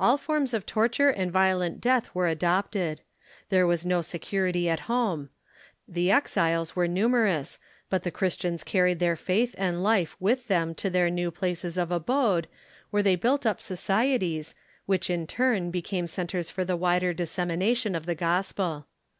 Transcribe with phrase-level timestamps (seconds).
[0.00, 3.02] All forms of torture and violent death were adopted.
[3.50, 5.30] There was no security at home.
[5.86, 10.90] The exiles were numerous, but the Christians carried their faith and life with them to
[10.90, 12.48] their new places of abode,
[12.90, 14.56] where they built up socie ties,
[14.86, 18.88] which in turn became centres for the Avider dissemination of the gospel.